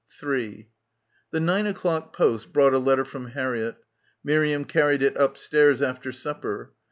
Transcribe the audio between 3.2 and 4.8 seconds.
Harriett. Miriam